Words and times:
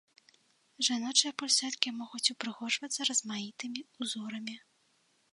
Жаночыя 0.85 1.31
пульсэткі 1.41 1.93
могуць 1.99 2.23
упрыгожвацца 2.33 3.07
размаітымі 3.09 3.79
ўзорамі. 4.05 4.55